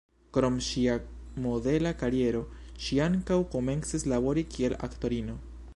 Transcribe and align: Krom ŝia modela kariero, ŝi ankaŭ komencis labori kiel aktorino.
Krom 0.35 0.55
ŝia 0.67 0.95
modela 1.43 1.91
kariero, 1.99 2.41
ŝi 2.85 2.99
ankaŭ 3.05 3.39
komencis 3.53 4.11
labori 4.15 4.47
kiel 4.57 4.77
aktorino. 4.89 5.39